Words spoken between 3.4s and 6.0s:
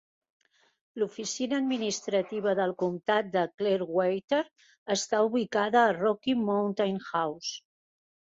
Clearwater està ubicada a